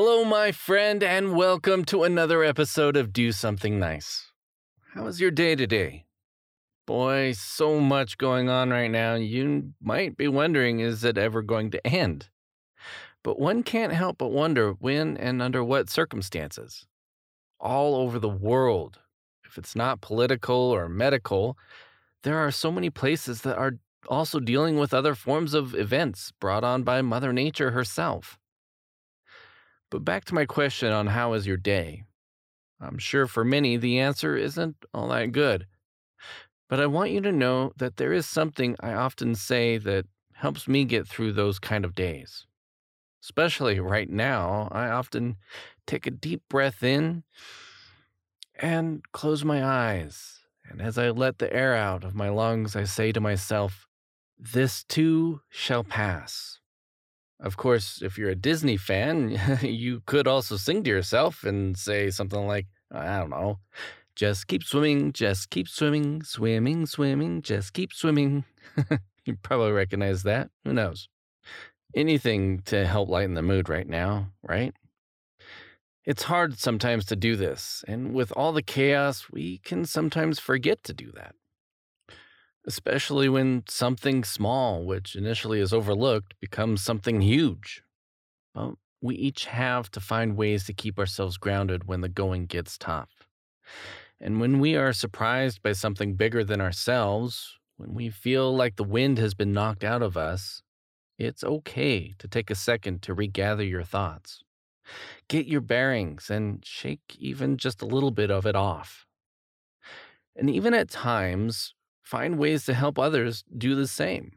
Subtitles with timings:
[0.00, 4.30] Hello, my friend, and welcome to another episode of Do Something Nice.
[4.94, 6.04] How was your day today?
[6.86, 11.72] Boy, so much going on right now, you might be wondering is it ever going
[11.72, 12.28] to end?
[13.24, 16.86] But one can't help but wonder when and under what circumstances.
[17.58, 19.00] All over the world,
[19.44, 21.58] if it's not political or medical,
[22.22, 26.62] there are so many places that are also dealing with other forms of events brought
[26.62, 28.38] on by Mother Nature herself.
[29.90, 32.04] But back to my question on how is your day?
[32.80, 35.66] I'm sure for many the answer isn't all that good.
[36.68, 40.68] But I want you to know that there is something I often say that helps
[40.68, 42.46] me get through those kind of days.
[43.22, 45.36] Especially right now, I often
[45.86, 47.24] take a deep breath in
[48.54, 50.40] and close my eyes.
[50.68, 53.88] And as I let the air out of my lungs, I say to myself,
[54.38, 56.60] This too shall pass.
[57.40, 62.10] Of course, if you're a Disney fan, you could also sing to yourself and say
[62.10, 63.58] something like, I don't know,
[64.16, 68.44] just keep swimming, just keep swimming, swimming, swimming, just keep swimming.
[69.24, 70.50] you probably recognize that.
[70.64, 71.08] Who knows?
[71.94, 74.74] Anything to help lighten the mood right now, right?
[76.04, 80.82] It's hard sometimes to do this, and with all the chaos, we can sometimes forget
[80.84, 81.34] to do that
[82.68, 87.82] especially when something small, which initially is overlooked, becomes something huge.
[88.54, 92.76] But we each have to find ways to keep ourselves grounded when the going gets
[92.76, 93.26] tough.
[94.20, 98.84] And when we are surprised by something bigger than ourselves, when we feel like the
[98.84, 100.60] wind has been knocked out of us,
[101.18, 104.42] it's okay to take a second to regather your thoughts.
[105.28, 109.06] Get your bearings and shake even just a little bit of it off.
[110.36, 111.74] And even at times,
[112.08, 114.32] find ways to help others do the same.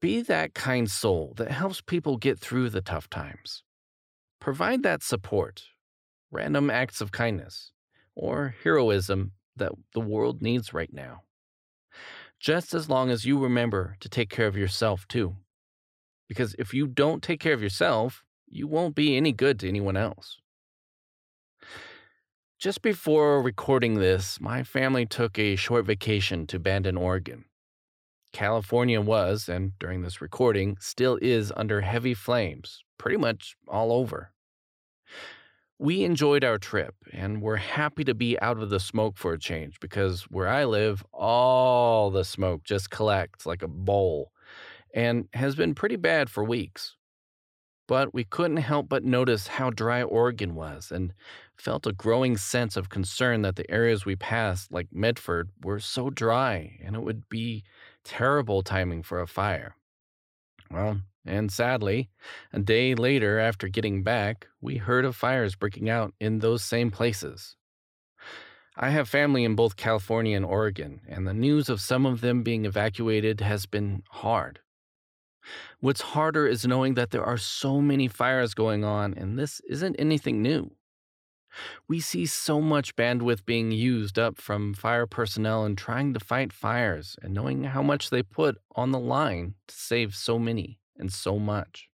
[0.00, 3.62] Be that kind soul that helps people get through the tough times.
[4.40, 5.64] Provide that support,
[6.30, 7.72] random acts of kindness,
[8.16, 11.24] or heroism that the world needs right now.
[12.40, 15.36] Just as long as you remember to take care of yourself too.
[16.26, 19.98] Because if you don't take care of yourself, you won't be any good to anyone
[19.98, 20.38] else.
[22.62, 27.46] Just before recording this, my family took a short vacation to Bandon, Oregon.
[28.32, 34.30] California was, and during this recording, still is under heavy flames, pretty much all over.
[35.80, 39.40] We enjoyed our trip and we're happy to be out of the smoke for a
[39.40, 44.30] change because where I live, all the smoke just collects like a bowl
[44.94, 46.94] and has been pretty bad for weeks.
[47.92, 51.12] But we couldn't help but notice how dry Oregon was and
[51.54, 56.08] felt a growing sense of concern that the areas we passed, like Medford, were so
[56.08, 57.64] dry and it would be
[58.02, 59.76] terrible timing for a fire.
[60.70, 62.08] Well, and sadly,
[62.50, 66.90] a day later after getting back, we heard of fires breaking out in those same
[66.90, 67.56] places.
[68.74, 72.42] I have family in both California and Oregon, and the news of some of them
[72.42, 74.60] being evacuated has been hard.
[75.80, 79.96] What's harder is knowing that there are so many fires going on, and this isn't
[79.98, 80.72] anything new.
[81.88, 86.52] We see so much bandwidth being used up from fire personnel in trying to fight
[86.52, 91.12] fires and knowing how much they put on the line to save so many and
[91.12, 91.88] so much.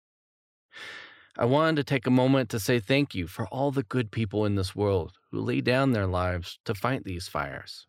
[1.39, 4.45] I wanted to take a moment to say thank you for all the good people
[4.45, 7.87] in this world who lay down their lives to fight these fires.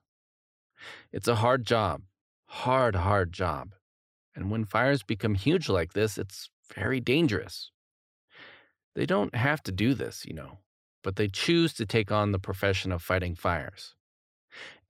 [1.12, 2.02] It's a hard job,
[2.48, 3.74] hard, hard job.
[4.38, 7.72] And when fires become huge like this, it's very dangerous.
[8.96, 10.60] They don't have to do this, you know,
[11.04, 13.96] but they choose to take on the profession of fighting fires.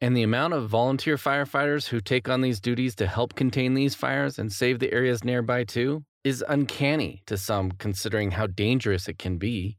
[0.01, 3.95] And the amount of volunteer firefighters who take on these duties to help contain these
[3.95, 9.17] fires and save the areas nearby too is uncanny to some considering how dangerous it
[9.17, 9.77] can be.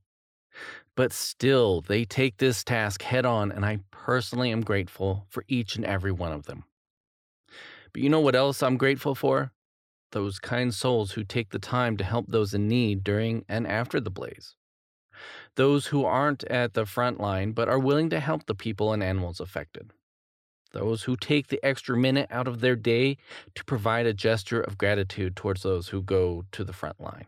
[0.97, 5.77] But still, they take this task head on, and I personally am grateful for each
[5.77, 6.65] and every one of them.
[7.93, 9.53] But you know what else I'm grateful for?
[10.13, 14.01] Those kind souls who take the time to help those in need during and after
[14.01, 14.57] the blaze.
[15.57, 19.03] Those who aren't at the front line but are willing to help the people and
[19.03, 19.93] animals affected.
[20.73, 23.17] those who take the extra minute out of their day
[23.55, 27.27] to provide a gesture of gratitude towards those who go to the front line.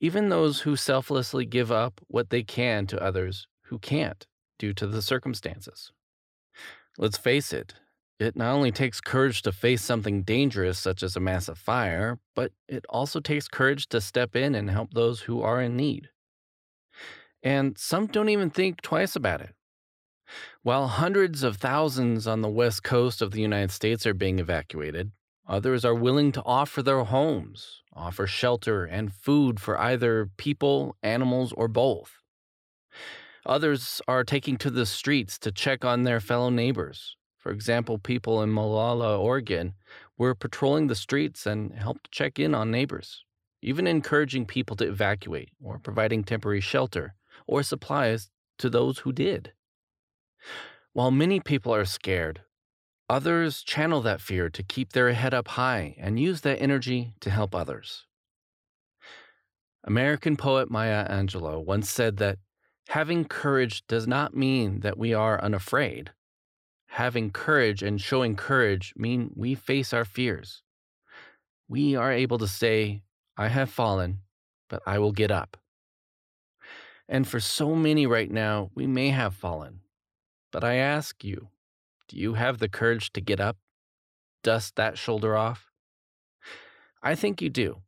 [0.00, 4.26] Even those who selflessly give up what they can to others who can't
[4.58, 5.92] due to the circumstances.
[6.96, 7.74] Let's face it,
[8.18, 12.52] it not only takes courage to face something dangerous such as a massive fire, but
[12.68, 16.08] it also takes courage to step in and help those who are in need.
[17.42, 19.54] And some don't even think twice about it.
[20.62, 25.12] While hundreds of thousands on the west coast of the United States are being evacuated,
[25.46, 31.52] others are willing to offer their homes, offer shelter and food for either people, animals,
[31.52, 32.12] or both.
[33.46, 37.16] Others are taking to the streets to check on their fellow neighbors.
[37.38, 39.74] For example, people in Molalla, Oregon,
[40.18, 43.24] were patrolling the streets and helped check in on neighbors,
[43.62, 47.14] even encouraging people to evacuate or providing temporary shelter
[47.46, 49.52] or supplies to those who did.
[50.92, 52.42] While many people are scared,
[53.08, 57.30] others channel that fear to keep their head up high and use that energy to
[57.30, 58.04] help others.
[59.84, 62.38] American poet Maya Angelou once said that
[62.88, 66.10] having courage does not mean that we are unafraid.
[66.88, 70.62] Having courage and showing courage mean we face our fears.
[71.68, 73.02] We are able to say,
[73.36, 74.20] I have fallen,
[74.68, 75.56] but I will get up.
[77.08, 79.80] And for so many right now, we may have fallen,
[80.50, 81.48] but I ask you,
[82.08, 83.58] do you have the courage to get up,
[84.42, 85.70] dust that shoulder off?
[87.02, 87.82] I think you do.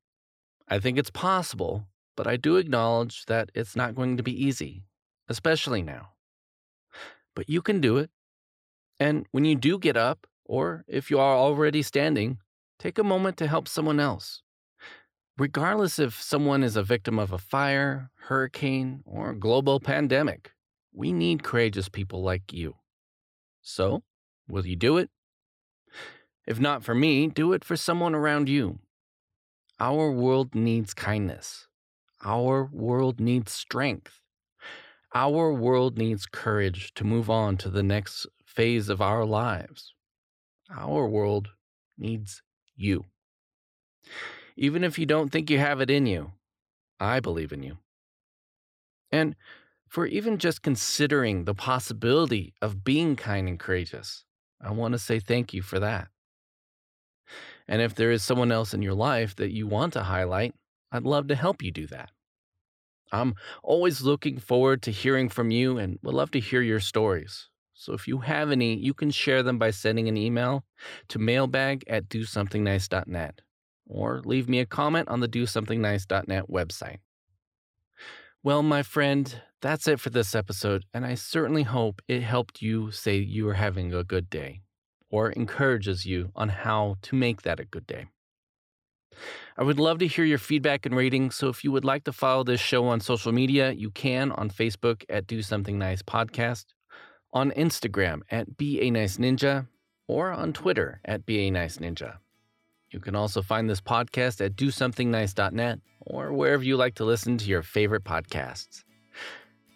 [0.69, 1.87] I think it's possible,
[2.17, 4.85] but I do acknowledge that it's not going to be easy,
[5.29, 6.11] especially now.
[7.35, 8.11] But you can do it.
[9.01, 12.39] And when you do get up, or if you are already standing,
[12.79, 14.43] take a moment to help someone else.
[15.39, 20.53] Regardless if someone is a victim of a fire, hurricane, or global pandemic,
[20.93, 22.75] we need courageous people like you.
[23.63, 24.03] So,
[24.49, 25.09] will you do it?
[26.47, 28.81] If not for me, do it for someone around you.
[29.79, 31.69] Our world needs kindness.
[32.23, 34.21] Our world needs strength.
[35.15, 39.95] Our world needs courage to move on to the next phase of our lives.
[40.77, 41.49] Our world
[41.97, 42.43] needs
[42.77, 43.05] you.
[44.57, 46.33] Even if you don't think you have it in you,
[46.99, 47.79] I believe in you.
[49.13, 49.37] And
[49.89, 54.25] for even just considering the possibility of being kind and courageous.
[54.61, 56.09] I want to say thank you for that.
[57.67, 60.55] And if there is someone else in your life that you want to highlight,
[60.93, 62.11] I'd love to help you do that.
[63.13, 67.49] I'm always looking forward to hearing from you and would love to hear your stories.
[67.81, 70.65] So if you have any, you can share them by sending an email
[71.09, 73.41] to mailbag at dosomethingnice.net
[73.87, 76.99] or leave me a comment on the dosomethingnice.net website.
[78.43, 82.91] Well, my friend, that's it for this episode, and I certainly hope it helped you
[82.91, 84.61] say you are having a good day
[85.09, 88.09] or encourages you on how to make that a good day.
[89.57, 92.13] I would love to hear your feedback and ratings, so if you would like to
[92.13, 96.67] follow this show on social media, you can on Facebook at Do Something Nice Podcast,
[97.33, 99.67] on Instagram at Be a Nice Ninja,
[100.07, 102.17] or on Twitter at Be a Nice Ninja.
[102.91, 107.47] You can also find this podcast at DoSomethingNice.net or wherever you like to listen to
[107.47, 108.83] your favorite podcasts.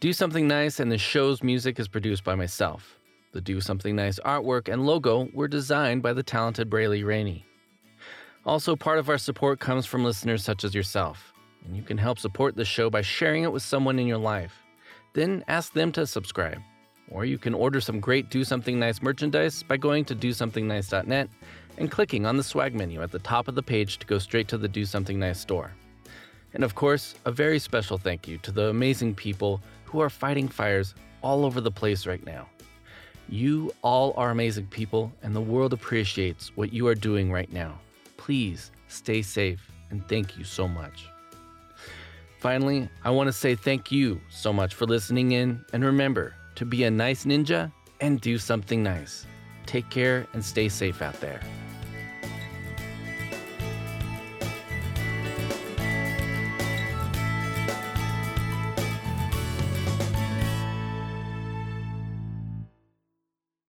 [0.00, 2.98] Do Something Nice and the show's music is produced by myself.
[3.32, 7.44] The Do Something Nice artwork and logo were designed by the talented Braylee Rainey.
[8.44, 11.32] Also, part of our support comes from listeners such as yourself,
[11.64, 14.52] and you can help support the show by sharing it with someone in your life.
[15.14, 16.60] Then ask them to subscribe.
[17.10, 21.28] Or you can order some great Do Something Nice merchandise by going to DoSomethingNice.net
[21.76, 24.48] and clicking on the swag menu at the top of the page to go straight
[24.48, 25.72] to the Do Something Nice store.
[26.54, 30.48] And of course, a very special thank you to the amazing people who are fighting
[30.48, 32.48] fires all over the place right now.
[33.28, 37.78] You all are amazing people, and the world appreciates what you are doing right now.
[38.16, 41.08] Please stay safe, and thank you so much.
[42.38, 46.64] Finally, I want to say thank you so much for listening in, and remember to
[46.64, 49.26] be a nice ninja and do something nice.
[49.66, 51.40] Take care and stay safe out there.